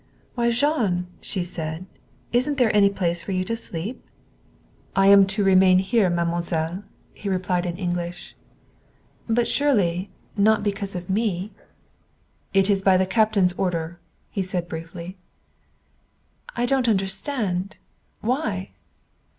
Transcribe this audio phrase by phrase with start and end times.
[0.33, 1.85] "Why, Jean!" she said.
[2.33, 4.03] "Isn't there any place for you to sleep?"
[4.95, 8.33] "I am to remain here, mademoiselle," he replied in English.
[9.27, 11.51] "But surely not because of me?"
[12.51, 13.99] "It is the captain's order,"
[14.31, 15.17] he said briefly.
[16.55, 17.77] "I don't understand.
[18.21, 18.71] Why?"